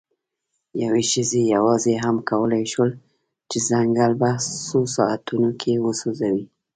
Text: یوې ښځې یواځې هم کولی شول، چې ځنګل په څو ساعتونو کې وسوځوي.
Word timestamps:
یوې 0.83 1.03
ښځې 1.11 1.41
یواځې 1.55 1.93
هم 2.03 2.15
کولی 2.29 2.63
شول، 2.71 2.91
چې 3.49 3.57
ځنګل 3.69 4.11
په 4.21 4.29
څو 4.67 4.79
ساعتونو 4.95 5.49
کې 5.61 5.71
وسوځوي. 5.85 6.45